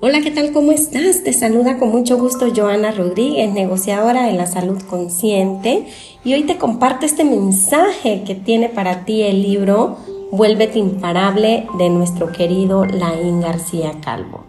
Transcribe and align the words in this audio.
Hola, 0.00 0.20
¿qué 0.20 0.30
tal? 0.30 0.52
¿Cómo 0.52 0.72
estás? 0.72 1.22
Te 1.22 1.32
saluda 1.32 1.78
con 1.78 1.90
mucho 1.90 2.18
gusto 2.18 2.52
Joana 2.54 2.90
Rodríguez, 2.90 3.52
negociadora 3.52 4.26
de 4.26 4.32
la 4.32 4.46
salud 4.46 4.82
consciente, 4.82 5.86
y 6.24 6.34
hoy 6.34 6.42
te 6.42 6.58
comparto 6.58 7.06
este 7.06 7.24
mensaje 7.24 8.24
que 8.26 8.34
tiene 8.34 8.68
para 8.68 9.04
ti 9.04 9.22
el 9.22 9.42
libro 9.42 9.96
Vuélvete 10.32 10.78
imparable 10.78 11.66
de 11.78 11.90
nuestro 11.90 12.32
querido 12.32 12.84
Laín 12.84 13.40
García 13.40 13.92
Calvo. 14.00 14.44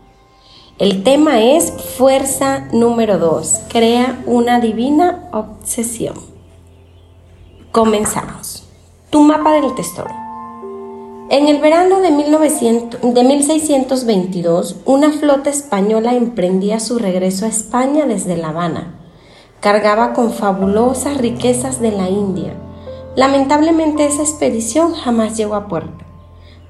El 0.79 1.03
tema 1.03 1.43
es 1.43 1.71
fuerza 1.71 2.67
número 2.71 3.19
2, 3.19 3.61
crea 3.69 4.23
una 4.25 4.59
divina 4.59 5.29
obsesión. 5.31 6.15
Comenzamos. 7.71 8.67
Tu 9.11 9.21
mapa 9.21 9.53
del 9.53 9.75
tesoro. 9.75 10.22
En 11.33 11.47
el 11.47 11.57
verano 11.57 11.99
de, 11.99 12.11
1622, 12.11 14.75
una 14.85 15.11
flota 15.11 15.49
española 15.49 16.13
emprendía 16.13 16.79
su 16.79 16.99
regreso 16.99 17.45
a 17.45 17.47
España 17.47 18.05
desde 18.05 18.37
La 18.37 18.49
Habana. 18.49 18.99
Cargaba 19.59 20.13
con 20.13 20.31
fabulosas 20.31 21.17
riquezas 21.17 21.81
de 21.81 21.91
la 21.91 22.07
India. 22.07 22.53
Lamentablemente 23.15 24.05
esa 24.05 24.21
expedición 24.21 24.93
jamás 24.93 25.35
llegó 25.35 25.55
a 25.55 25.67
puerto. 25.67 26.05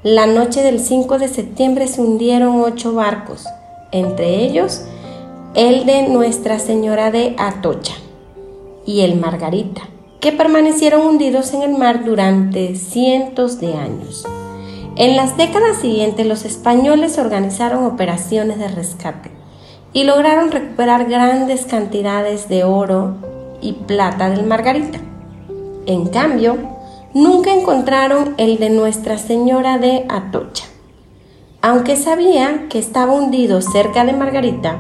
La 0.02 0.27
noche 0.27 0.63
del 0.63 0.80
5 0.80 1.20
de 1.20 1.27
septiembre 1.27 1.90
se 1.90 1.99
hundieron 1.99 2.62
ocho 2.62 2.93
barcos, 2.93 3.43
entre 3.91 4.45
ellos 4.45 4.84
el 5.55 5.85
de 5.85 6.07
Nuestra 6.07 6.57
Señora 6.57 7.12
de 7.12 7.35
Atocha 7.38 7.95
y 8.85 9.02
el 9.02 9.20
Margarita, 9.20 9.82
que 10.21 10.32
permanecieron 10.32 11.05
hundidos 11.05 11.54
en 11.54 11.63
el 11.63 11.77
mar 11.77 12.05
durante 12.05 12.77
cientos 12.77 13.59
de 13.59 13.73
años. 13.73 14.26
En 14.95 15.15
las 15.15 15.38
décadas 15.38 15.77
siguientes 15.77 16.27
los 16.27 16.45
españoles 16.45 17.17
organizaron 17.17 17.85
operaciones 17.85 18.59
de 18.59 18.67
rescate 18.67 19.31
y 19.91 20.03
lograron 20.03 20.51
recuperar 20.51 21.09
grandes 21.09 21.65
cantidades 21.65 22.48
de 22.48 22.63
oro 22.63 23.15
y 23.59 23.73
plata 23.73 24.29
del 24.29 24.45
Margarita. 24.45 24.99
En 25.87 26.09
cambio, 26.09 26.57
nunca 27.15 27.55
encontraron 27.55 28.35
el 28.37 28.59
de 28.59 28.70
Nuestra 28.70 29.18
Señora 29.18 29.79
de 29.79 30.05
Atocha. 30.09 30.65
Aunque 31.63 31.96
sabían 31.96 32.70
que 32.70 32.77
estaba 32.77 33.13
hundido 33.13 33.62
cerca 33.62 34.05
de 34.05 34.13
Margarita 34.13 34.77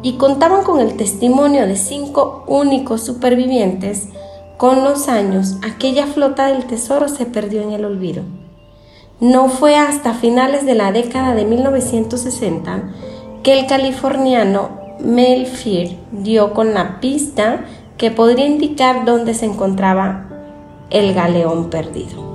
y 0.00 0.12
contaban 0.12 0.62
con 0.62 0.78
el 0.78 0.96
testimonio 0.96 1.66
de 1.66 1.74
cinco 1.74 2.44
únicos 2.46 3.02
supervivientes, 3.02 4.10
con 4.58 4.84
los 4.84 5.08
años 5.08 5.56
aquella 5.64 6.06
flota 6.06 6.46
del 6.46 6.66
tesoro 6.66 7.08
se 7.08 7.26
perdió 7.26 7.62
en 7.62 7.72
el 7.72 7.84
olvido. 7.84 8.22
No 9.20 9.48
fue 9.48 9.76
hasta 9.76 10.12
finales 10.12 10.66
de 10.66 10.74
la 10.74 10.92
década 10.92 11.34
de 11.34 11.46
1960 11.46 12.82
que 13.42 13.58
el 13.58 13.66
californiano 13.66 14.68
Mel 15.00 15.46
Fear 15.46 15.88
dio 16.12 16.52
con 16.52 16.74
la 16.74 17.00
pista 17.00 17.64
que 17.96 18.10
podría 18.10 18.46
indicar 18.46 19.06
dónde 19.06 19.32
se 19.32 19.46
encontraba 19.46 20.26
el 20.90 21.14
galeón 21.14 21.70
perdido. 21.70 22.26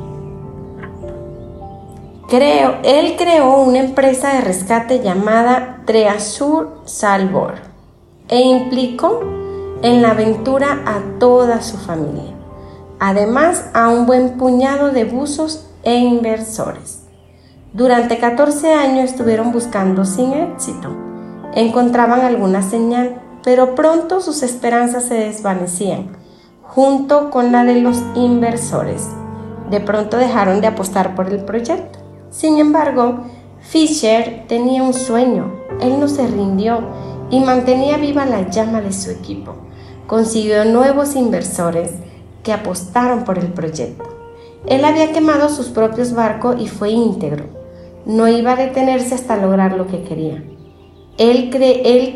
Creo, 2.27 2.77
él 2.83 3.15
creó 3.15 3.61
una 3.61 3.79
empresa 3.79 4.33
de 4.33 4.41
rescate 4.41 5.01
llamada 5.03 5.83
Treasure 5.85 6.69
Salvor 6.85 7.55
e 8.27 8.41
implicó 8.41 9.19
en 9.83 10.01
la 10.01 10.11
aventura 10.11 10.81
a 10.85 11.19
toda 11.19 11.61
su 11.61 11.77
familia, 11.77 12.33
además 12.99 13.65
a 13.73 13.89
un 13.89 14.07
buen 14.07 14.37
puñado 14.37 14.91
de 14.91 15.03
buzos 15.03 15.67
e 15.83 15.95
inversores. 15.95 17.03
Durante 17.73 18.17
14 18.17 18.73
años 18.73 19.11
estuvieron 19.11 19.51
buscando 19.51 20.03
sin 20.03 20.33
éxito. 20.33 20.89
Encontraban 21.53 22.21
alguna 22.21 22.61
señal, 22.61 23.21
pero 23.43 23.75
pronto 23.75 24.21
sus 24.21 24.43
esperanzas 24.43 25.05
se 25.05 25.15
desvanecían, 25.15 26.09
junto 26.63 27.29
con 27.29 27.51
la 27.51 27.63
de 27.63 27.81
los 27.81 28.01
inversores. 28.15 29.07
De 29.69 29.79
pronto 29.79 30.17
dejaron 30.17 30.59
de 30.59 30.67
apostar 30.67 31.15
por 31.15 31.29
el 31.29 31.45
proyecto. 31.45 31.99
Sin 32.29 32.57
embargo, 32.57 33.25
Fisher 33.61 34.45
tenía 34.47 34.83
un 34.83 34.93
sueño. 34.93 35.53
Él 35.79 35.99
no 35.99 36.07
se 36.07 36.27
rindió 36.27 36.79
y 37.29 37.39
mantenía 37.39 37.97
viva 37.97 38.25
la 38.25 38.49
llama 38.49 38.81
de 38.81 38.91
su 38.91 39.11
equipo. 39.11 39.55
Consiguió 40.07 40.65
nuevos 40.65 41.15
inversores 41.15 41.91
que 42.43 42.51
apostaron 42.51 43.23
por 43.23 43.39
el 43.39 43.47
proyecto. 43.47 44.20
Él 44.67 44.85
había 44.85 45.11
quemado 45.11 45.49
sus 45.49 45.69
propios 45.69 46.13
barcos 46.13 46.55
y 46.59 46.67
fue 46.67 46.91
íntegro. 46.91 47.45
No 48.05 48.27
iba 48.27 48.53
a 48.53 48.55
detenerse 48.55 49.15
hasta 49.15 49.37
lograr 49.37 49.73
lo 49.73 49.87
que 49.87 50.03
quería. 50.03 50.43
Él, 51.17 51.49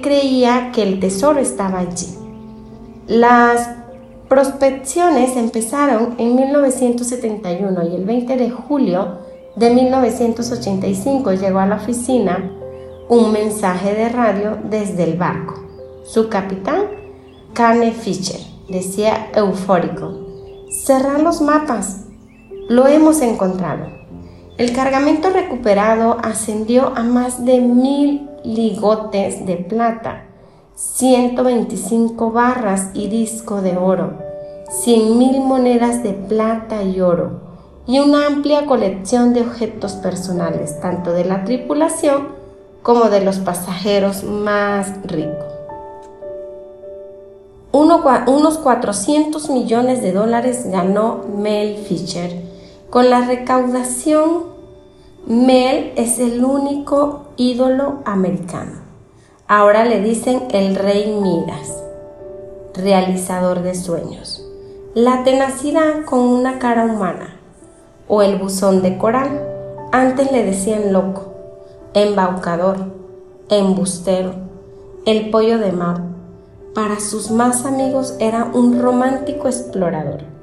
creía 0.02 0.72
que 0.72 0.84
el 0.84 1.00
tesoro 1.00 1.40
estaba 1.40 1.80
allí. 1.80 2.08
Las 3.08 3.70
prospecciones 4.28 5.38
empezaron 5.38 6.16
en 6.18 6.36
1971 6.36 7.84
y 7.88 7.96
el 7.96 8.06
20 8.06 8.38
de 8.38 8.50
julio 8.50 9.20
de 9.56 9.70
1985 9.70 11.34
llegó 11.34 11.60
a 11.60 11.68
la 11.68 11.76
oficina 11.76 12.52
un 13.08 13.32
mensaje 13.32 13.94
de 13.94 14.10
radio 14.10 14.58
desde 14.70 15.04
el 15.04 15.18
barco. 15.18 15.54
Su 16.04 16.28
capitán, 16.30 16.86
Carne 17.54 17.92
Fisher, 17.92 18.40
decía 18.68 19.30
eufórico, 19.36 20.66
cerrar 20.70 21.22
los 21.22 21.42
mapas, 21.42 22.05
lo 22.68 22.88
hemos 22.88 23.22
encontrado. 23.22 23.86
El 24.58 24.74
cargamento 24.74 25.30
recuperado 25.30 26.18
ascendió 26.24 26.94
a 26.96 27.04
más 27.04 27.46
de 27.46 27.60
mil 27.60 28.30
ligotes 28.44 29.46
de 29.46 29.58
plata, 29.58 30.26
125 30.76 32.32
barras 32.32 32.90
y 32.94 33.08
disco 33.08 33.62
de 33.62 33.78
oro, 33.78 34.14
100 34.70 35.18
mil 35.18 35.42
monedas 35.42 36.04
de 36.04 36.14
plata 36.14 36.84
y 36.84 37.02
oro 37.02 37.42
y 37.88 38.00
una 38.00 38.26
amplia 38.26 38.66
colección 38.66 39.34
de 39.34 39.42
objetos 39.42 39.94
personales, 39.94 40.80
tanto 40.82 41.12
de 41.12 41.26
la 41.26 41.44
tripulación 41.44 42.30
como 42.82 43.10
de 43.10 43.22
los 43.22 43.40
pasajeros 43.40 44.24
más 44.24 44.92
ricos. 45.04 45.54
unos 47.72 48.58
400 48.58 49.50
millones 49.50 50.02
de 50.02 50.14
dólares 50.14 50.66
ganó 50.72 51.26
Mel 51.36 51.78
Fisher 51.78 52.55
con 52.96 53.10
la 53.10 53.20
recaudación, 53.20 54.44
Mel 55.28 55.92
es 55.98 56.18
el 56.20 56.46
único 56.46 57.26
ídolo 57.36 57.96
americano. 58.06 58.72
Ahora 59.50 59.84
le 59.84 60.00
dicen 60.00 60.44
el 60.52 60.78
rey 60.78 61.14
Midas, 61.22 61.84
realizador 62.74 63.64
de 63.64 63.76
sueños. 63.76 64.48
La 64.94 65.26
tenacidad 65.26 66.06
con 66.06 66.20
una 66.20 66.58
cara 66.58 66.86
humana 66.86 67.36
o 68.08 68.22
el 68.22 68.38
buzón 68.38 68.82
de 68.82 68.98
coral. 68.98 69.46
Antes 69.92 70.32
le 70.32 70.46
decían 70.46 70.94
loco, 70.94 71.34
embaucador, 71.94 72.78
embustero, 73.50 74.36
el 75.06 75.32
pollo 75.32 75.58
de 75.58 75.74
mar. 75.74 76.02
Para 76.74 77.02
sus 77.02 77.30
más 77.30 77.66
amigos 77.66 78.16
era 78.20 78.50
un 78.54 78.82
romántico 78.82 79.50
explorador 79.50 80.35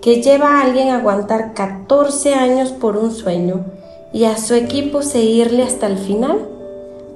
que 0.00 0.22
lleva 0.22 0.52
a 0.52 0.62
alguien 0.62 0.90
a 0.90 0.98
aguantar 0.98 1.54
14 1.54 2.34
años 2.34 2.70
por 2.70 2.96
un 2.96 3.12
sueño 3.12 3.64
y 4.12 4.24
a 4.24 4.36
su 4.38 4.54
equipo 4.54 5.02
seguirle 5.02 5.62
hasta 5.62 5.86
el 5.86 5.98
final. 5.98 6.48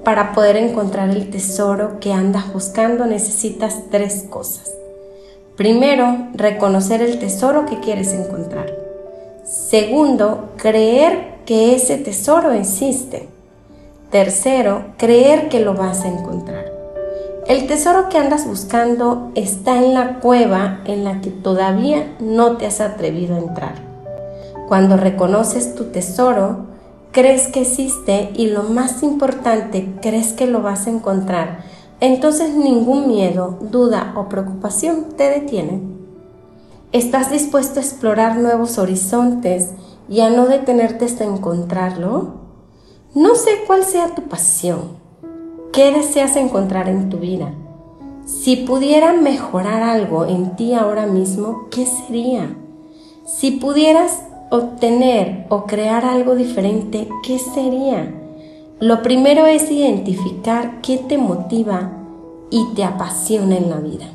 Para 0.04 0.32
poder 0.32 0.56
encontrar 0.56 1.10
el 1.10 1.30
tesoro 1.30 2.00
que 2.00 2.12
andas 2.12 2.52
buscando 2.52 3.04
necesitas 3.06 3.82
tres 3.90 4.24
cosas. 4.30 4.72
Primero, 5.56 6.28
reconocer 6.32 7.02
el 7.02 7.18
tesoro 7.18 7.66
que 7.66 7.80
quieres 7.80 8.14
encontrar. 8.14 8.74
Segundo, 9.44 10.50
creer 10.56 11.34
que 11.44 11.74
ese 11.74 11.98
tesoro 11.98 12.52
existe. 12.52 13.28
Tercero, 14.10 14.84
creer 14.96 15.48
que 15.48 15.60
lo 15.60 15.74
vas 15.74 16.04
a 16.04 16.08
encontrar. 16.08 16.69
El 17.50 17.66
tesoro 17.66 18.08
que 18.08 18.16
andas 18.16 18.46
buscando 18.46 19.32
está 19.34 19.78
en 19.78 19.92
la 19.92 20.20
cueva 20.20 20.82
en 20.84 21.02
la 21.02 21.20
que 21.20 21.30
todavía 21.30 22.16
no 22.20 22.56
te 22.56 22.64
has 22.64 22.80
atrevido 22.80 23.34
a 23.34 23.40
entrar. 23.40 23.74
Cuando 24.68 24.96
reconoces 24.96 25.74
tu 25.74 25.86
tesoro, 25.86 26.66
crees 27.10 27.48
que 27.48 27.62
existe 27.62 28.30
y 28.36 28.50
lo 28.50 28.62
más 28.62 29.02
importante, 29.02 29.96
crees 30.00 30.32
que 30.32 30.46
lo 30.46 30.62
vas 30.62 30.86
a 30.86 30.90
encontrar. 30.90 31.64
Entonces 31.98 32.54
ningún 32.54 33.08
miedo, 33.08 33.58
duda 33.60 34.12
o 34.14 34.28
preocupación 34.28 35.06
te 35.16 35.24
detiene. 35.24 35.80
¿Estás 36.92 37.32
dispuesto 37.32 37.80
a 37.80 37.82
explorar 37.82 38.36
nuevos 38.36 38.78
horizontes 38.78 39.70
y 40.08 40.20
a 40.20 40.30
no 40.30 40.46
detenerte 40.46 41.04
hasta 41.04 41.24
encontrarlo? 41.24 42.28
No 43.12 43.34
sé 43.34 43.50
cuál 43.66 43.82
sea 43.82 44.14
tu 44.14 44.28
pasión, 44.28 44.99
¿Qué 45.72 45.92
deseas 45.92 46.34
encontrar 46.34 46.88
en 46.88 47.10
tu 47.10 47.18
vida? 47.18 47.54
Si 48.24 48.56
pudiera 48.56 49.12
mejorar 49.12 49.84
algo 49.84 50.26
en 50.26 50.56
ti 50.56 50.74
ahora 50.74 51.06
mismo, 51.06 51.68
¿qué 51.70 51.86
sería? 51.86 52.56
Si 53.24 53.52
pudieras 53.52 54.24
obtener 54.50 55.46
o 55.48 55.66
crear 55.66 56.04
algo 56.04 56.34
diferente, 56.34 57.08
¿qué 57.24 57.38
sería? 57.38 58.12
Lo 58.80 59.02
primero 59.02 59.46
es 59.46 59.70
identificar 59.70 60.80
qué 60.80 60.98
te 60.98 61.18
motiva 61.18 61.92
y 62.50 62.74
te 62.74 62.82
apasiona 62.82 63.56
en 63.56 63.70
la 63.70 63.76
vida. 63.76 64.06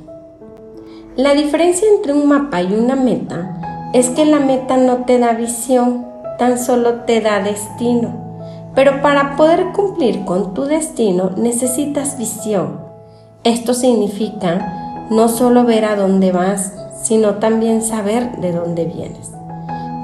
La 1.16 1.34
diferencia 1.36 1.88
entre 1.88 2.12
un 2.12 2.28
mapa 2.28 2.62
y 2.64 2.74
una 2.74 2.98
meta 2.98 3.92
es 3.94 4.10
que 4.10 4.26
la 4.26 4.42
meta 4.42 4.76
no 4.76 5.06
te 5.06 5.20
da 5.20 5.32
visión, 5.32 6.06
tan 6.38 6.60
solo 6.60 7.06
te 7.06 7.22
da 7.22 7.42
destino. 7.42 8.25
Pero 8.76 9.02
para 9.02 9.36
poder 9.38 9.72
cumplir 9.72 10.26
con 10.26 10.54
tu 10.54 10.66
destino 10.66 11.32
necesitas 11.38 12.18
visión. 12.18 12.80
Esto 13.44 13.74
significa 13.74 15.08
no 15.10 15.30
solo 15.30 15.64
ver 15.64 15.86
a 15.86 15.96
dónde 15.96 16.32
vas, 16.32 16.74
sino 17.02 17.36
también 17.36 17.82
saber 17.82 18.38
de 18.38 18.52
dónde 18.52 18.86
vienes. 18.86 19.32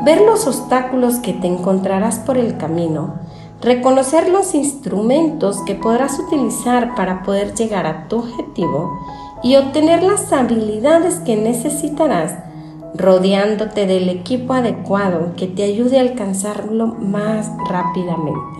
Ver 0.03 0.21
los 0.21 0.47
obstáculos 0.47 1.15
que 1.15 1.33
te 1.33 1.47
encontrarás 1.47 2.19
por 2.19 2.37
el 2.37 2.57
camino, 2.57 3.15
reconocer 3.61 4.29
los 4.29 4.55
instrumentos 4.55 5.59
que 5.65 5.75
podrás 5.75 6.17
utilizar 6.19 6.95
para 6.95 7.23
poder 7.23 7.53
llegar 7.53 7.85
a 7.85 8.07
tu 8.07 8.19
objetivo 8.19 8.99
y 9.43 9.55
obtener 9.55 10.03
las 10.03 10.31
habilidades 10.31 11.15
que 11.19 11.35
necesitarás 11.35 12.50
rodeándote 12.95 13.85
del 13.87 14.09
equipo 14.09 14.53
adecuado 14.53 15.33
que 15.35 15.47
te 15.47 15.63
ayude 15.63 15.97
a 15.97 16.01
alcanzarlo 16.01 16.87
más 16.87 17.49
rápidamente. 17.69 18.59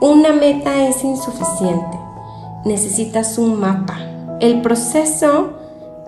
Una 0.00 0.32
meta 0.32 0.86
es 0.88 1.02
insuficiente, 1.04 1.98
necesitas 2.64 3.38
un 3.38 3.60
mapa. 3.60 3.98
El 4.40 4.60
proceso 4.62 5.50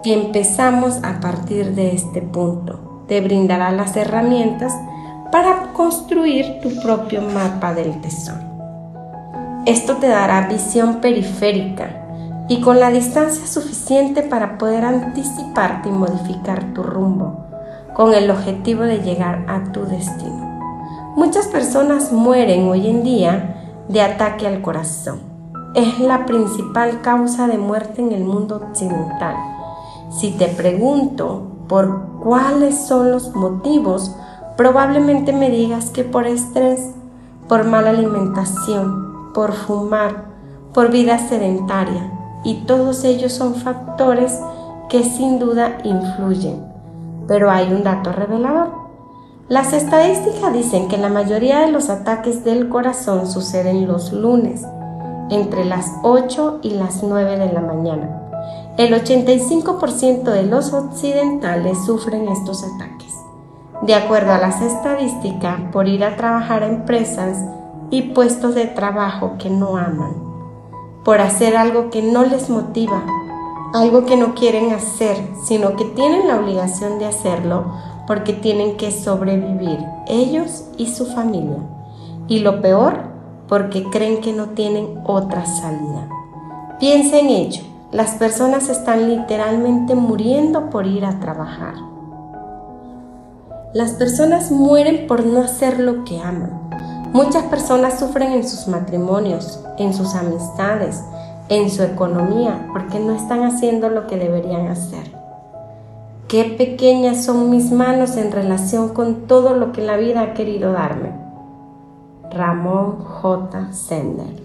que 0.02 0.12
empezamos 0.12 0.98
a 1.02 1.20
partir 1.20 1.74
de 1.74 1.94
este 1.94 2.22
punto 2.22 3.04
te 3.08 3.20
brindará 3.20 3.72
las 3.72 3.96
herramientas 3.96 4.74
para 5.32 5.72
construir 5.72 6.60
tu 6.60 6.80
propio 6.82 7.22
mapa 7.22 7.74
del 7.74 8.00
tesoro. 8.00 8.48
Esto 9.66 9.96
te 9.96 10.08
dará 10.08 10.48
visión 10.48 10.96
periférica 11.00 12.07
y 12.48 12.60
con 12.62 12.80
la 12.80 12.90
distancia 12.90 13.46
suficiente 13.46 14.22
para 14.22 14.56
poder 14.56 14.84
anticiparte 14.84 15.90
y 15.90 15.92
modificar 15.92 16.72
tu 16.72 16.82
rumbo, 16.82 17.44
con 17.94 18.14
el 18.14 18.30
objetivo 18.30 18.84
de 18.84 19.02
llegar 19.02 19.44
a 19.48 19.70
tu 19.72 19.84
destino. 19.84 20.48
Muchas 21.14 21.46
personas 21.48 22.10
mueren 22.10 22.68
hoy 22.68 22.88
en 22.88 23.02
día 23.02 23.84
de 23.88 24.00
ataque 24.00 24.46
al 24.46 24.62
corazón. 24.62 25.20
Es 25.74 25.98
la 26.00 26.24
principal 26.24 27.02
causa 27.02 27.46
de 27.46 27.58
muerte 27.58 28.00
en 28.00 28.12
el 28.12 28.24
mundo 28.24 28.56
occidental. 28.56 29.36
Si 30.10 30.30
te 30.30 30.48
pregunto 30.48 31.42
por 31.68 32.18
cuáles 32.22 32.86
son 32.86 33.12
los 33.12 33.34
motivos, 33.34 34.16
probablemente 34.56 35.32
me 35.34 35.50
digas 35.50 35.90
que 35.90 36.02
por 36.04 36.26
estrés, 36.26 36.92
por 37.46 37.64
mala 37.64 37.90
alimentación, 37.90 39.32
por 39.34 39.52
fumar, 39.52 40.28
por 40.72 40.90
vida 40.90 41.18
sedentaria, 41.18 42.17
y 42.44 42.62
todos 42.66 43.04
ellos 43.04 43.32
son 43.32 43.54
factores 43.54 44.38
que 44.88 45.04
sin 45.04 45.38
duda 45.38 45.78
influyen. 45.84 46.64
Pero 47.26 47.50
hay 47.50 47.72
un 47.72 47.82
dato 47.82 48.12
revelador. 48.12 48.70
Las 49.48 49.72
estadísticas 49.72 50.52
dicen 50.52 50.88
que 50.88 50.98
la 50.98 51.08
mayoría 51.08 51.60
de 51.60 51.72
los 51.72 51.88
ataques 51.88 52.44
del 52.44 52.68
corazón 52.68 53.26
suceden 53.26 53.86
los 53.86 54.12
lunes, 54.12 54.62
entre 55.30 55.64
las 55.64 55.90
8 56.02 56.60
y 56.62 56.70
las 56.70 57.02
9 57.02 57.38
de 57.38 57.52
la 57.52 57.60
mañana. 57.60 58.22
El 58.76 58.94
85% 58.94 60.22
de 60.22 60.44
los 60.44 60.72
occidentales 60.72 61.84
sufren 61.84 62.28
estos 62.28 62.62
ataques. 62.62 63.14
De 63.82 63.94
acuerdo 63.94 64.32
a 64.32 64.38
las 64.38 64.60
estadísticas, 64.60 65.60
por 65.72 65.88
ir 65.88 66.04
a 66.04 66.16
trabajar 66.16 66.62
a 66.62 66.68
empresas 66.68 67.38
y 67.90 68.02
puestos 68.02 68.54
de 68.54 68.66
trabajo 68.66 69.36
que 69.38 69.50
no 69.50 69.76
aman 69.76 70.27
por 71.04 71.20
hacer 71.20 71.56
algo 71.56 71.90
que 71.90 72.02
no 72.02 72.24
les 72.24 72.50
motiva, 72.50 73.04
algo 73.74 74.04
que 74.06 74.16
no 74.16 74.34
quieren 74.34 74.72
hacer, 74.72 75.16
sino 75.42 75.76
que 75.76 75.84
tienen 75.84 76.26
la 76.26 76.38
obligación 76.38 76.98
de 76.98 77.06
hacerlo 77.06 77.64
porque 78.06 78.32
tienen 78.32 78.76
que 78.76 78.90
sobrevivir 78.90 79.78
ellos 80.06 80.64
y 80.78 80.86
su 80.86 81.06
familia. 81.06 81.58
Y 82.26 82.40
lo 82.40 82.60
peor, 82.60 83.02
porque 83.48 83.84
creen 83.84 84.20
que 84.20 84.32
no 84.32 84.50
tienen 84.50 85.00
otra 85.04 85.44
salida. 85.46 86.08
Piensa 86.78 87.18
en 87.18 87.28
ello. 87.28 87.62
Las 87.90 88.12
personas 88.12 88.68
están 88.68 89.08
literalmente 89.08 89.94
muriendo 89.94 90.70
por 90.70 90.86
ir 90.86 91.04
a 91.04 91.20
trabajar. 91.20 91.74
Las 93.74 93.92
personas 93.92 94.50
mueren 94.50 95.06
por 95.06 95.24
no 95.24 95.40
hacer 95.42 95.78
lo 95.80 96.04
que 96.04 96.20
aman. 96.20 96.57
Muchas 97.12 97.44
personas 97.44 97.98
sufren 97.98 98.32
en 98.32 98.46
sus 98.46 98.68
matrimonios, 98.68 99.64
en 99.78 99.94
sus 99.94 100.14
amistades, 100.14 101.02
en 101.48 101.70
su 101.70 101.82
economía, 101.82 102.68
porque 102.74 103.00
no 103.00 103.14
están 103.14 103.44
haciendo 103.44 103.88
lo 103.88 104.06
que 104.06 104.16
deberían 104.16 104.68
hacer. 104.68 105.16
Qué 106.28 106.44
pequeñas 106.44 107.24
son 107.24 107.48
mis 107.48 107.72
manos 107.72 108.18
en 108.18 108.30
relación 108.30 108.90
con 108.90 109.26
todo 109.26 109.54
lo 109.54 109.72
que 109.72 109.80
la 109.80 109.96
vida 109.96 110.20
ha 110.20 110.34
querido 110.34 110.72
darme. 110.72 111.12
Ramón 112.30 112.98
J. 112.98 113.72
Sender. 113.72 114.42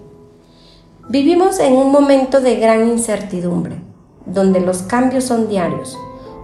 Vivimos 1.10 1.60
en 1.60 1.74
un 1.74 1.92
momento 1.92 2.39
de 2.39 2.56
gran 2.56 2.88
incertidumbre, 2.88 3.81
donde 4.25 4.62
los 4.62 4.83
cambios 4.83 5.25
son 5.25 5.50
diarios, 5.50 5.98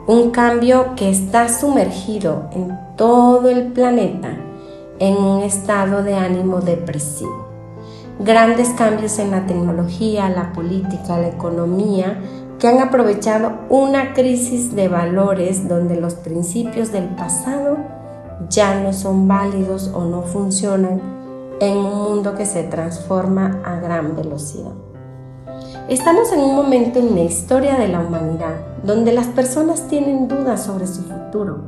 un 0.06 0.32
cambio 0.32 0.96
que 0.98 1.10
está 1.10 1.48
sumergido 1.48 2.50
en 2.52 2.78
todo 2.98 3.50
el 3.50 3.72
planeta 3.72 4.49
en 5.00 5.18
un 5.18 5.42
estado 5.44 6.04
de 6.04 6.16
ánimo 6.16 6.60
depresivo. 6.62 7.48
Grandes 8.20 8.70
cambios 8.70 9.18
en 9.18 9.32
la 9.32 9.46
tecnología, 9.46 10.30
la 10.30 10.52
política, 10.52 11.18
la 11.18 11.30
economía, 11.30 12.20
que 12.60 12.68
han 12.68 12.80
aprovechado 12.80 13.54
una 13.70 14.14
crisis 14.14 14.76
de 14.76 14.90
valores 14.90 15.70
donde 15.70 15.96
los 15.96 16.16
principios 16.16 16.92
del 16.92 17.06
pasado 17.16 17.78
ya 18.50 18.82
no 18.82 18.92
son 18.92 19.28
válidos 19.28 19.92
o 19.94 20.04
no 20.04 20.24
funcionan 20.24 21.02
en 21.62 21.78
un 21.78 22.04
mundo 22.04 22.36
que 22.36 22.46
se 22.46 22.64
transforma 22.64 23.62
a 23.66 23.80
gran 23.80 24.16
velocidad. 24.16 24.74
Estamos 25.88 26.32
en 26.34 26.42
un 26.42 26.56
momento 26.56 27.00
en 27.00 27.16
la 27.16 27.22
historia 27.22 27.76
de 27.76 27.88
la 27.88 28.02
humanidad 28.02 28.56
donde 28.84 29.14
las 29.14 29.28
personas 29.28 29.88
tienen 29.88 30.28
dudas 30.28 30.64
sobre 30.64 30.88
su 30.88 31.04
futuro, 31.04 31.66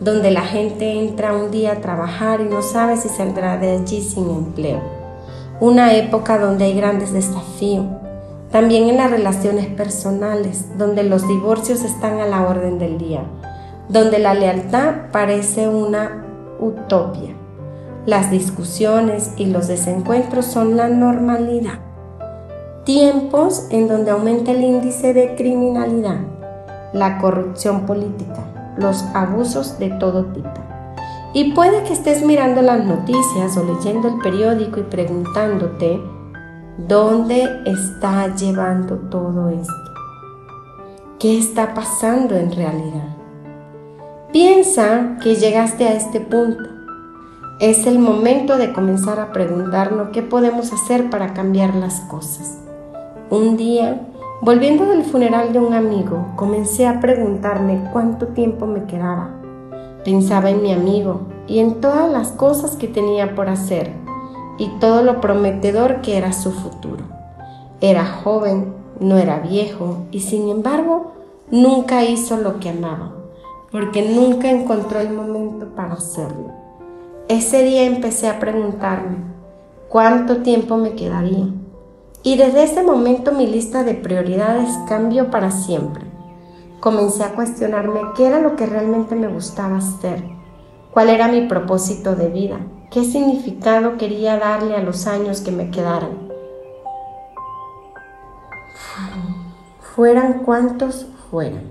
donde 0.00 0.30
la 0.30 0.42
gente 0.42 0.92
entra 0.92 1.32
un 1.32 1.50
día 1.50 1.72
a 1.72 1.80
trabajar 1.80 2.40
y 2.40 2.44
no 2.44 2.62
sabe 2.62 2.96
si 2.96 3.08
saldrá 3.08 3.56
de 3.56 3.72
allí 3.72 4.00
sin 4.02 4.30
empleo. 4.30 4.80
Una 5.60 5.94
época 5.94 6.38
donde 6.38 6.66
hay 6.66 6.74
grandes 6.74 7.12
desafíos, 7.12 7.86
también 8.52 8.88
en 8.88 8.96
las 8.96 9.10
relaciones 9.10 9.66
personales, 9.66 10.78
donde 10.78 11.02
los 11.02 11.26
divorcios 11.26 11.82
están 11.82 12.20
a 12.20 12.26
la 12.26 12.46
orden 12.46 12.78
del 12.78 12.96
día, 12.96 13.22
donde 13.88 14.18
la 14.18 14.34
lealtad 14.34 15.10
parece 15.12 15.68
una 15.68 16.24
utopia. 16.60 17.34
Las 18.06 18.30
discusiones 18.30 19.32
y 19.36 19.46
los 19.46 19.68
desencuentros 19.68 20.46
son 20.46 20.76
la 20.76 20.88
normalidad. 20.88 21.80
Tiempos 22.84 23.66
en 23.70 23.86
donde 23.86 24.12
aumenta 24.12 24.52
el 24.52 24.62
índice 24.62 25.12
de 25.12 25.34
criminalidad, 25.34 26.20
la 26.94 27.18
corrupción 27.18 27.84
política, 27.84 28.57
los 28.78 29.02
abusos 29.14 29.78
de 29.78 29.90
todo 29.90 30.24
tipo. 30.26 30.50
Y 31.34 31.52
puede 31.52 31.82
que 31.82 31.92
estés 31.92 32.24
mirando 32.24 32.62
las 32.62 32.84
noticias 32.84 33.56
o 33.56 33.64
leyendo 33.64 34.08
el 34.08 34.18
periódico 34.18 34.80
y 34.80 34.84
preguntándote, 34.84 36.00
¿dónde 36.78 37.62
está 37.66 38.34
llevando 38.34 38.96
todo 39.10 39.50
esto? 39.50 39.72
¿Qué 41.18 41.38
está 41.38 41.74
pasando 41.74 42.34
en 42.34 42.52
realidad? 42.52 43.16
Piensa 44.32 45.18
que 45.22 45.34
llegaste 45.34 45.86
a 45.86 45.94
este 45.94 46.20
punto. 46.20 46.62
Es 47.60 47.86
el 47.86 47.98
momento 47.98 48.56
de 48.56 48.72
comenzar 48.72 49.18
a 49.18 49.32
preguntarnos 49.32 50.10
qué 50.12 50.22
podemos 50.22 50.72
hacer 50.72 51.10
para 51.10 51.34
cambiar 51.34 51.74
las 51.74 52.00
cosas. 52.02 52.58
Un 53.30 53.56
día 53.56 54.07
Volviendo 54.40 54.86
del 54.86 55.02
funeral 55.02 55.52
de 55.52 55.58
un 55.58 55.74
amigo, 55.74 56.26
comencé 56.36 56.86
a 56.86 57.00
preguntarme 57.00 57.90
cuánto 57.92 58.28
tiempo 58.28 58.66
me 58.66 58.84
quedaba. 58.84 59.30
Pensaba 60.04 60.50
en 60.50 60.62
mi 60.62 60.72
amigo 60.72 61.22
y 61.48 61.58
en 61.58 61.80
todas 61.80 62.08
las 62.08 62.28
cosas 62.28 62.76
que 62.76 62.86
tenía 62.86 63.34
por 63.34 63.48
hacer 63.48 63.90
y 64.56 64.68
todo 64.78 65.02
lo 65.02 65.20
prometedor 65.20 66.02
que 66.02 66.16
era 66.16 66.32
su 66.32 66.52
futuro. 66.52 67.02
Era 67.80 68.06
joven, 68.06 68.74
no 69.00 69.16
era 69.16 69.40
viejo 69.40 70.06
y 70.12 70.20
sin 70.20 70.48
embargo 70.48 71.14
nunca 71.50 72.04
hizo 72.04 72.36
lo 72.36 72.60
que 72.60 72.68
amaba, 72.68 73.10
porque 73.72 74.08
nunca 74.08 74.52
encontró 74.52 75.00
el 75.00 75.10
momento 75.10 75.66
para 75.74 75.94
hacerlo. 75.94 76.52
Ese 77.26 77.64
día 77.64 77.82
empecé 77.86 78.28
a 78.28 78.38
preguntarme 78.38 79.16
cuánto 79.88 80.42
tiempo 80.42 80.76
me 80.76 80.92
quedaría 80.92 81.48
y 82.22 82.36
desde 82.36 82.64
ese 82.64 82.82
momento 82.82 83.32
mi 83.32 83.46
lista 83.46 83.84
de 83.84 83.94
prioridades 83.94 84.70
cambió 84.88 85.30
para 85.30 85.50
siempre. 85.50 86.04
Comencé 86.80 87.24
a 87.24 87.34
cuestionarme 87.34 88.00
qué 88.16 88.26
era 88.26 88.40
lo 88.40 88.56
que 88.56 88.66
realmente 88.66 89.14
me 89.14 89.28
gustaba 89.28 89.78
hacer, 89.78 90.24
cuál 90.92 91.08
era 91.08 91.28
mi 91.28 91.48
propósito 91.48 92.14
de 92.14 92.28
vida, 92.28 92.58
¿Qué 92.90 93.04
significado 93.04 93.98
quería 93.98 94.38
darle 94.38 94.74
a 94.74 94.82
los 94.82 95.06
años 95.06 95.42
que 95.42 95.50
me 95.50 95.70
quedaran? 95.70 96.30
Fueran 99.94 100.42
cuantos 100.44 101.06
fueran. 101.30 101.70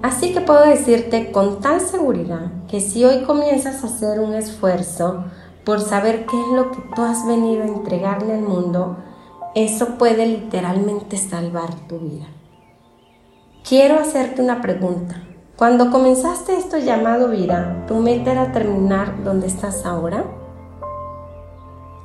Así 0.00 0.32
que 0.32 0.40
puedo 0.40 0.64
decirte 0.64 1.30
con 1.30 1.60
tal 1.60 1.82
seguridad 1.82 2.50
que 2.68 2.80
si 2.80 3.04
hoy 3.04 3.24
comienzas 3.24 3.84
a 3.84 3.88
hacer 3.88 4.20
un 4.20 4.32
esfuerzo 4.32 5.24
por 5.70 5.82
saber 5.82 6.26
qué 6.26 6.36
es 6.36 6.48
lo 6.48 6.72
que 6.72 6.80
tú 6.96 7.02
has 7.02 7.24
venido 7.24 7.62
a 7.62 7.68
entregarle 7.68 8.34
al 8.34 8.42
mundo, 8.42 8.96
eso 9.54 9.98
puede 9.98 10.26
literalmente 10.26 11.16
salvar 11.16 11.72
tu 11.86 12.00
vida. 12.00 12.26
Quiero 13.62 14.00
hacerte 14.00 14.42
una 14.42 14.60
pregunta. 14.62 15.22
Cuando 15.54 15.92
comenzaste 15.92 16.56
esto 16.56 16.78
llamado 16.78 17.28
vida, 17.28 17.84
¿tu 17.86 17.94
meta 17.98 18.32
era 18.32 18.50
terminar 18.50 19.22
donde 19.22 19.46
estás 19.46 19.86
ahora? 19.86 20.24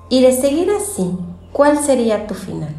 Y 0.09 0.21
de 0.21 0.31
seguir 0.33 0.69
así, 0.69 1.17
¿cuál 1.51 1.79
sería 1.79 2.27
tu 2.27 2.35
final? 2.35 2.75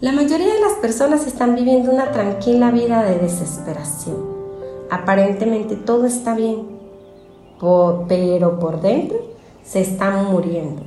La 0.00 0.12
mayoría 0.12 0.54
de 0.54 0.60
las 0.60 0.78
personas 0.80 1.26
están 1.26 1.54
viviendo 1.54 1.92
una 1.92 2.10
tranquila 2.10 2.70
vida 2.70 3.02
de 3.02 3.18
desesperación. 3.18 4.16
Aparentemente 4.88 5.76
todo 5.76 6.06
está 6.06 6.34
bien, 6.34 6.68
pero 8.08 8.58
por 8.58 8.80
dentro 8.80 9.35
se 9.66 9.80
están 9.80 10.26
muriendo. 10.26 10.82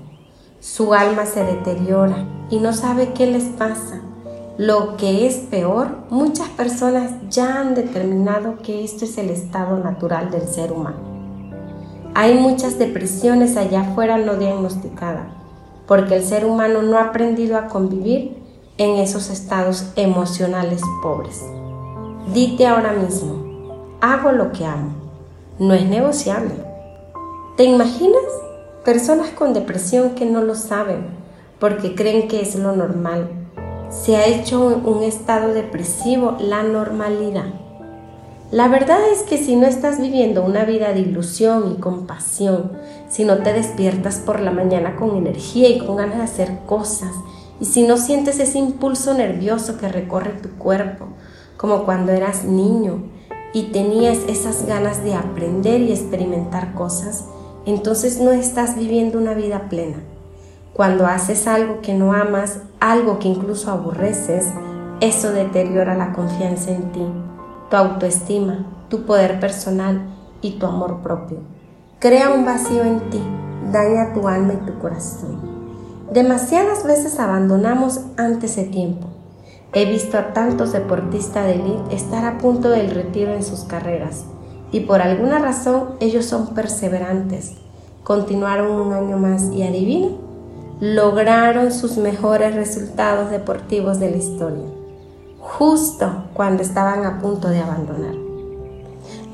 Su 0.59 0.93
alma 0.93 1.25
se 1.25 1.43
deteriora 1.43 2.25
y 2.49 2.59
no 2.59 2.73
sabe 2.73 3.13
qué 3.13 3.27
les 3.27 3.45
pasa. 3.45 4.01
Lo 4.57 4.97
que 4.97 5.25
es 5.25 5.35
peor, 5.35 5.99
muchas 6.09 6.49
personas 6.49 7.11
ya 7.29 7.59
han 7.59 7.75
determinado 7.75 8.57
que 8.57 8.83
esto 8.83 9.05
es 9.05 9.17
el 9.17 9.29
estado 9.29 9.77
natural 9.77 10.31
del 10.31 10.47
ser 10.47 10.71
humano. 10.71 10.97
Hay 12.13 12.37
muchas 12.37 12.77
depresiones 12.77 13.55
allá 13.55 13.81
afuera 13.81 14.17
no 14.17 14.35
diagnosticadas, 14.35 15.27
porque 15.87 16.15
el 16.15 16.23
ser 16.23 16.45
humano 16.45 16.81
no 16.81 16.97
ha 16.97 17.05
aprendido 17.05 17.57
a 17.57 17.67
convivir 17.67 18.37
en 18.77 18.95
esos 18.97 19.29
estados 19.29 19.91
emocionales 19.95 20.81
pobres. 21.01 21.41
Dite 22.33 22.67
ahora 22.67 22.93
mismo, 22.93 23.97
hago 24.01 24.31
lo 24.31 24.51
que 24.51 24.65
amo. 24.65 24.91
No 25.57 25.73
es 25.73 25.85
negociable. 25.85 26.53
¿Te 27.55 27.63
imaginas? 27.63 28.48
Personas 28.83 29.29
con 29.31 29.53
depresión 29.53 30.15
que 30.15 30.25
no 30.25 30.41
lo 30.41 30.55
saben 30.55 31.07
porque 31.59 31.95
creen 31.95 32.27
que 32.27 32.41
es 32.41 32.55
lo 32.55 32.75
normal 32.75 33.29
se 33.89 34.15
ha 34.17 34.27
hecho 34.27 34.67
un 34.67 35.01
estado 35.01 35.53
depresivo 35.53 36.37
la 36.39 36.61
normalidad. 36.61 37.47
La 38.51 38.67
verdad 38.67 38.99
es 39.11 39.23
que 39.23 39.37
si 39.37 39.55
no 39.55 39.65
estás 39.65 39.99
viviendo 39.99 40.43
una 40.43 40.63
vida 40.63 40.93
de 40.93 40.99
ilusión 41.01 41.71
y 41.71 41.79
compasión, 41.79 42.71
si 43.09 43.25
no 43.25 43.39
te 43.39 43.51
despiertas 43.51 44.19
por 44.19 44.39
la 44.41 44.51
mañana 44.51 44.95
con 44.95 45.17
energía 45.17 45.69
y 45.69 45.79
con 45.79 45.97
ganas 45.97 46.17
de 46.17 46.23
hacer 46.23 46.59
cosas, 46.67 47.11
y 47.59 47.65
si 47.65 47.83
no 47.83 47.97
sientes 47.97 48.39
ese 48.39 48.59
impulso 48.59 49.13
nervioso 49.13 49.77
que 49.77 49.89
recorre 49.89 50.31
tu 50.31 50.49
cuerpo, 50.51 51.07
como 51.57 51.83
cuando 51.83 52.11
eras 52.11 52.45
niño 52.45 53.03
y 53.53 53.63
tenías 53.71 54.19
esas 54.27 54.65
ganas 54.65 55.03
de 55.03 55.15
aprender 55.15 55.81
y 55.81 55.91
experimentar 55.91 56.73
cosas, 56.73 57.25
entonces 57.65 58.19
no 58.19 58.31
estás 58.31 58.75
viviendo 58.75 59.17
una 59.17 59.33
vida 59.33 59.69
plena. 59.69 59.97
Cuando 60.73 61.05
haces 61.05 61.47
algo 61.47 61.81
que 61.81 61.93
no 61.93 62.13
amas, 62.13 62.61
algo 62.79 63.19
que 63.19 63.27
incluso 63.27 63.71
aborreces, 63.71 64.45
eso 65.01 65.31
deteriora 65.31 65.95
la 65.95 66.13
confianza 66.13 66.71
en 66.71 66.91
ti, 66.91 67.05
tu 67.69 67.75
autoestima, 67.75 68.65
tu 68.89 69.05
poder 69.05 69.39
personal 69.39 70.01
y 70.41 70.59
tu 70.59 70.65
amor 70.65 71.01
propio. 71.01 71.39
Crea 71.99 72.31
un 72.31 72.45
vacío 72.45 72.83
en 72.83 73.09
ti, 73.09 73.21
daña 73.71 74.13
tu 74.13 74.27
alma 74.27 74.53
y 74.53 74.65
tu 74.65 74.79
corazón. 74.79 75.39
Demasiadas 76.11 76.85
veces 76.85 77.19
abandonamos 77.19 78.01
antes 78.17 78.55
de 78.55 78.63
tiempo. 78.63 79.07
He 79.73 79.85
visto 79.85 80.17
a 80.17 80.33
tantos 80.33 80.71
deportistas 80.71 81.45
de 81.45 81.55
élite 81.55 81.95
estar 81.95 82.25
a 82.25 82.37
punto 82.39 82.69
del 82.69 82.89
retiro 82.89 83.33
en 83.33 83.43
sus 83.43 83.65
carreras 83.65 84.23
y 84.71 84.81
por 84.81 85.01
alguna 85.01 85.39
razón 85.39 85.95
ellos 85.99 86.25
son 86.25 86.53
perseverantes. 86.53 87.53
Continuaron 88.03 88.71
un 88.71 88.93
año 88.93 89.17
más 89.17 89.49
y 89.51 89.63
adivina, 89.63 90.09
lograron 90.79 91.71
sus 91.71 91.97
mejores 91.97 92.53
resultados 92.55 93.31
deportivos 93.31 93.99
de 93.99 94.11
la 94.11 94.17
historia, 94.17 94.65
justo 95.39 96.25
cuando 96.33 96.63
estaban 96.63 97.05
a 97.05 97.19
punto 97.19 97.49
de 97.49 97.59
abandonar. 97.59 98.15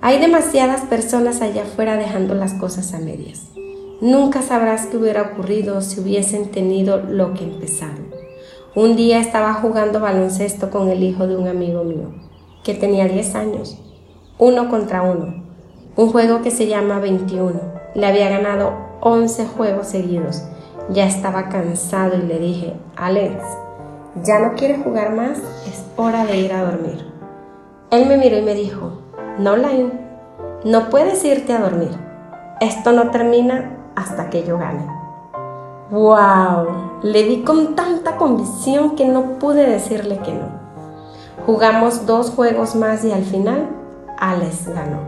Hay 0.06 0.20
demasiadas 0.20 0.82
personas 0.82 1.42
allá 1.42 1.64
afuera 1.64 1.96
dejando 1.96 2.36
las 2.36 2.56
cosas 2.56 2.94
a 2.94 3.00
medias. 3.00 3.54
Nunca 4.02 4.42
sabrás 4.42 4.88
qué 4.88 4.98
hubiera 4.98 5.22
ocurrido 5.22 5.80
si 5.80 6.02
hubiesen 6.02 6.52
tenido 6.52 6.98
lo 6.98 7.34
que 7.34 7.46
empezaron. 7.46 8.14
Un 8.76 8.98
día 8.98 9.22
estaba 9.22 9.54
jugando 9.54 10.02
baloncesto 10.02 10.70
con 10.72 10.90
el 10.90 11.04
hijo 11.04 11.26
de 11.26 11.38
un 11.38 11.48
amigo 11.48 11.86
mío, 11.86 12.14
que 12.66 12.74
tenía 12.74 13.08
10 13.08 13.36
años, 13.36 13.78
uno 14.40 14.68
contra 14.68 15.04
uno, 15.04 15.42
un 15.96 16.10
juego 16.10 16.42
que 16.42 16.52
se 16.52 16.68
llama 16.68 17.00
21. 17.00 17.62
Le 17.96 18.06
había 18.06 18.28
ganado 18.28 18.74
11 19.00 19.46
juegos 19.46 19.88
seguidos. 19.88 20.44
Ya 20.90 21.08
estaba 21.08 21.48
cansado 21.48 22.18
y 22.18 22.28
le 22.28 22.40
dije, 22.40 22.74
Alex, 22.98 23.42
¿ya 24.22 24.40
no 24.40 24.56
quieres 24.56 24.84
jugar 24.84 25.16
más? 25.16 25.38
Es 25.66 25.86
hora 25.96 26.26
de 26.26 26.40
ir 26.40 26.52
a 26.52 26.66
dormir. 26.66 27.06
Él 27.90 28.06
me 28.06 28.18
miró 28.18 28.38
y 28.38 28.42
me 28.42 28.54
dijo, 28.54 29.03
no, 29.40 29.56
Lain, 29.56 29.92
no 30.64 30.90
puedes 30.90 31.24
irte 31.26 31.54
a 31.54 31.60
dormir. 31.60 31.92
Esto 32.60 32.92
no 32.92 33.10
termina 33.10 33.78
hasta 33.96 34.30
que 34.30 34.44
yo 34.44 34.58
gane. 34.58 34.88
¡Wow! 35.90 37.02
Le 37.04 37.24
di 37.24 37.44
con 37.44 37.76
tanta 37.76 38.18
convicción 38.18 38.96
que 38.96 39.06
no 39.06 39.40
pude 39.40 39.70
decirle 39.70 40.20
que 40.20 40.34
no. 40.34 40.48
Jugamos 41.46 42.06
dos 42.06 42.30
juegos 42.30 42.76
más 42.76 43.04
y 43.04 43.12
al 43.12 43.24
final 43.24 43.68
Alex 44.20 44.70
ganó. 44.70 45.00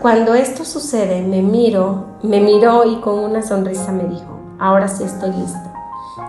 Cuando 0.00 0.34
esto 0.34 0.64
sucede, 0.64 1.22
me 1.22 1.42
miro, 1.42 2.04
me 2.22 2.40
miró 2.40 2.84
y 2.84 3.00
con 3.00 3.18
una 3.18 3.42
sonrisa 3.42 3.92
me 3.92 4.04
dijo, 4.04 4.38
ahora 4.58 4.88
sí 4.88 5.04
estoy 5.04 5.32
listo. 5.32 5.58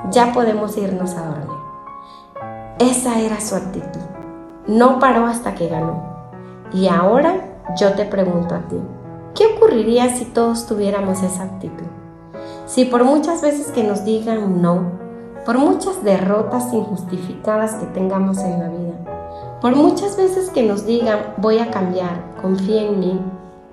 Ya 0.10 0.34
podemos 0.34 0.78
irnos 0.78 1.14
a 1.14 1.26
dormir. 1.26 1.62
Esa 2.80 3.20
era 3.20 3.40
su 3.40 3.56
actitud. 3.56 4.02
No 4.68 5.00
paró 5.00 5.26
hasta 5.26 5.54
que 5.56 5.68
ganó. 5.68 6.11
Y 6.74 6.88
ahora 6.88 7.60
yo 7.78 7.94
te 7.94 8.06
pregunto 8.06 8.56
a 8.56 8.68
ti, 8.68 8.78
¿qué 9.36 9.48
ocurriría 9.56 10.16
si 10.16 10.26
todos 10.26 10.66
tuviéramos 10.68 11.22
esa 11.22 11.44
actitud? 11.44 11.88
Si 12.66 12.86
por 12.86 13.04
muchas 13.04 13.42
veces 13.42 13.68
que 13.68 13.84
nos 13.84 14.06
digan 14.06 14.62
no, 14.62 14.92
por 15.46 15.58
muchas 15.58 16.04
derrotas 16.04 16.72
injustificadas 16.74 17.76
que 17.76 17.86
tengamos 17.88 18.38
en 18.40 18.60
la 18.60 18.70
vida, 18.70 19.60
por 19.62 19.76
muchas 19.76 20.16
veces 20.16 20.50
que 20.50 20.64
nos 20.64 20.86
digan 20.86 21.20
voy 21.38 21.60
a 21.60 21.72
cambiar, 21.72 22.36
confía 22.42 22.84
en 22.84 23.00
mí 23.00 23.20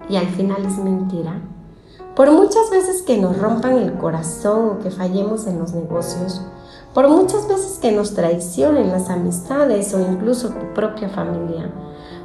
y 0.08 0.16
al 0.16 0.26
final 0.26 0.64
es 0.66 0.78
mentira, 0.78 1.40
por 2.16 2.32
muchas 2.32 2.68
veces 2.70 3.02
que 3.02 3.16
nos 3.16 3.38
rompan 3.38 3.78
el 3.78 3.94
corazón 3.94 4.70
o 4.70 4.78
que 4.80 4.90
fallemos 4.90 5.46
en 5.46 5.60
los 5.60 5.72
negocios, 5.72 6.42
por 6.92 7.08
muchas 7.08 7.46
veces 7.46 7.78
que 7.78 7.92
nos 7.92 8.14
traicionen 8.14 8.90
las 8.90 9.08
amistades 9.08 9.94
o 9.94 10.00
incluso 10.00 10.48
tu 10.48 10.74
propia 10.74 11.08
familia, 11.08 11.70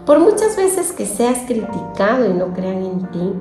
por 0.06 0.20
muchas 0.20 0.58
veces 0.58 0.92
que 0.92 1.06
seas 1.06 1.40
criticado 1.48 2.30
y 2.30 2.34
no 2.34 2.54
crean 2.54 2.84
en 2.84 3.12
ti, 3.12 3.34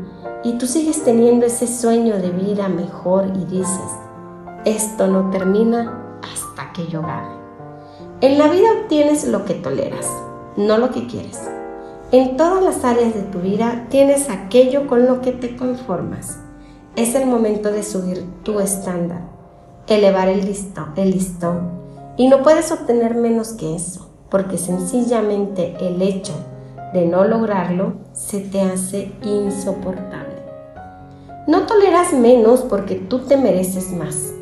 y 0.45 0.59
tú 0.59 0.67
sigues 0.67 1.03
teniendo 1.05 1.47
ese 1.47 1.67
sueño 1.67 2.19
de 2.19 2.31
vida 2.31 2.69
mejor 2.69 3.27
y 3.35 3.45
dices, 3.45 3.91
esto 4.65 5.09
no 5.09 5.31
termina 5.31 6.19
hasta 6.23 6.73
que 6.73 6.87
yo 6.87 7.03
gane. 7.03 7.35
En 8.21 8.39
la 8.39 8.49
vida 8.49 8.69
obtienes 8.83 9.27
lo 9.27 9.45
que 9.45 9.55
toleras, 9.55 10.09
no 10.57 10.79
lo 10.79 10.91
que 10.91 11.07
quieres. 11.07 11.41
En 12.13 12.37
todas 12.37 12.63
las 12.63 12.85
áreas 12.85 13.15
de 13.15 13.23
tu 13.23 13.41
vida 13.41 13.87
tienes 13.89 14.31
aquello 14.31 14.87
con 14.87 15.07
lo 15.07 15.21
que 15.21 15.33
te 15.33 15.57
conformas. 15.57 16.39
Es 16.95 17.15
el 17.15 17.27
momento 17.27 17.73
de 17.73 17.83
subir 17.83 18.25
tu 18.45 18.61
estándar, 18.61 19.23
elevar 19.89 20.29
el 20.29 20.45
listón, 20.45 20.93
el 20.97 21.11
listón. 21.11 21.71
Y 22.17 22.29
no 22.29 22.43
puedes 22.43 22.71
obtener 22.71 23.15
menos 23.15 23.55
que 23.55 23.75
eso, 23.75 24.11
porque 24.29 24.59
sencillamente 24.59 25.75
el 25.81 26.03
hecho 26.03 26.35
de 26.93 27.07
no 27.07 27.25
lograrlo 27.25 27.95
se 28.13 28.41
te 28.41 28.61
hace 28.61 29.13
insoportable. 29.23 30.43
No 31.47 31.67
toleras 31.67 32.13
menos 32.13 32.61
porque 32.61 32.97
tú 32.97 33.21
te 33.21 33.37
mereces 33.37 33.91
más. 33.93 34.33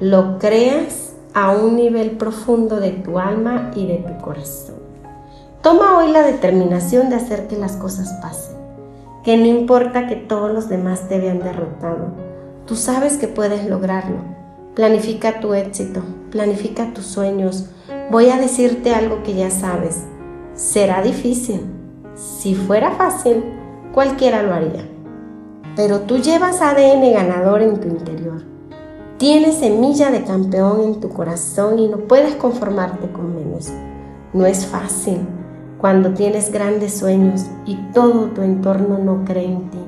Lo 0.00 0.38
creas 0.38 1.14
a 1.34 1.50
un 1.52 1.76
nivel 1.76 2.12
profundo 2.12 2.80
de 2.80 2.90
tu 2.90 3.18
alma 3.18 3.70
y 3.74 3.86
de 3.86 3.96
tu 3.98 4.18
corazón. 4.22 4.76
Toma 5.62 5.98
hoy 5.98 6.12
la 6.12 6.22
determinación 6.22 7.10
de 7.10 7.16
hacer 7.16 7.48
que 7.48 7.56
las 7.56 7.76
cosas 7.76 8.12
pasen, 8.22 8.56
que 9.24 9.36
no 9.36 9.46
importa 9.46 10.06
que 10.06 10.16
todos 10.16 10.52
los 10.52 10.68
demás 10.68 11.08
te 11.08 11.18
vean 11.18 11.40
derrotado, 11.40 12.12
tú 12.66 12.76
sabes 12.76 13.16
que 13.16 13.26
puedes 13.26 13.68
lograrlo 13.68 14.38
Planifica 14.78 15.40
tu 15.40 15.54
éxito, 15.54 16.04
planifica 16.30 16.94
tus 16.94 17.04
sueños. 17.04 17.64
Voy 18.12 18.28
a 18.30 18.36
decirte 18.36 18.94
algo 18.94 19.24
que 19.24 19.34
ya 19.34 19.50
sabes. 19.50 20.04
Será 20.54 21.02
difícil. 21.02 21.62
Si 22.18 22.56
fuera 22.56 22.90
fácil, 22.90 23.44
cualquiera 23.94 24.42
lo 24.42 24.52
haría. 24.52 24.84
Pero 25.76 26.00
tú 26.00 26.18
llevas 26.18 26.60
ADN 26.60 27.12
ganador 27.12 27.62
en 27.62 27.78
tu 27.78 27.86
interior. 27.86 28.42
Tienes 29.18 29.58
semilla 29.58 30.10
de 30.10 30.24
campeón 30.24 30.80
en 30.82 31.00
tu 31.00 31.10
corazón 31.10 31.78
y 31.78 31.86
no 31.86 31.98
puedes 31.98 32.34
conformarte 32.34 33.12
con 33.12 33.36
menos. 33.36 33.68
No 34.32 34.46
es 34.46 34.66
fácil 34.66 35.18
cuando 35.78 36.12
tienes 36.12 36.50
grandes 36.50 36.98
sueños 36.98 37.46
y 37.64 37.76
todo 37.94 38.30
tu 38.30 38.42
entorno 38.42 38.98
no 38.98 39.24
cree 39.24 39.46
en 39.46 39.70
ti. 39.70 39.78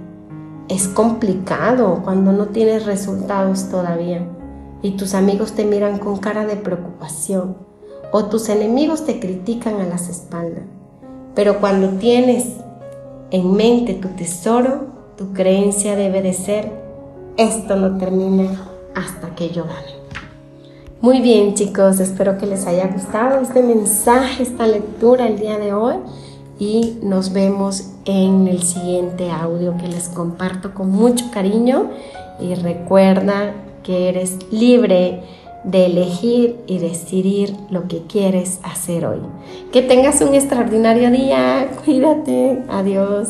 Es 0.68 0.86
complicado 0.86 2.02
cuando 2.04 2.30
no 2.30 2.46
tienes 2.46 2.86
resultados 2.86 3.70
todavía 3.70 4.24
y 4.82 4.92
tus 4.92 5.14
amigos 5.14 5.54
te 5.54 5.64
miran 5.64 5.98
con 5.98 6.18
cara 6.18 6.46
de 6.46 6.54
preocupación 6.54 7.56
o 8.12 8.26
tus 8.26 8.48
enemigos 8.50 9.04
te 9.04 9.18
critican 9.18 9.80
a 9.80 9.86
las 9.86 10.08
espaldas. 10.08 10.62
Pero 11.40 11.58
cuando 11.58 11.88
tienes 11.98 12.48
en 13.30 13.54
mente 13.54 13.94
tu 13.94 14.08
tesoro, 14.08 14.88
tu 15.16 15.32
creencia 15.32 15.96
debe 15.96 16.20
de 16.20 16.34
ser, 16.34 16.70
esto 17.38 17.76
no 17.76 17.96
termina 17.96 18.68
hasta 18.94 19.34
que 19.34 19.48
yo 19.48 19.64
gane. 19.64 19.94
Muy 21.00 21.22
bien 21.22 21.54
chicos, 21.54 21.98
espero 21.98 22.36
que 22.36 22.44
les 22.44 22.66
haya 22.66 22.88
gustado 22.88 23.40
este 23.40 23.62
mensaje, 23.62 24.42
esta 24.42 24.66
lectura 24.66 25.28
el 25.28 25.38
día 25.38 25.58
de 25.58 25.72
hoy 25.72 25.94
y 26.58 26.98
nos 27.02 27.32
vemos 27.32 27.86
en 28.04 28.46
el 28.46 28.62
siguiente 28.62 29.30
audio 29.30 29.78
que 29.78 29.88
les 29.88 30.10
comparto 30.10 30.74
con 30.74 30.90
mucho 30.90 31.30
cariño 31.32 31.88
y 32.38 32.54
recuerda 32.54 33.54
que 33.82 34.10
eres 34.10 34.36
libre 34.52 35.22
de 35.64 35.86
elegir 35.86 36.56
y 36.66 36.78
decidir 36.78 37.54
lo 37.70 37.88
que 37.88 38.02
quieres 38.06 38.60
hacer 38.62 39.04
hoy. 39.04 39.20
Que 39.72 39.82
tengas 39.82 40.20
un 40.20 40.34
extraordinario 40.34 41.10
día, 41.10 41.70
cuídate, 41.84 42.62
adiós. 42.68 43.28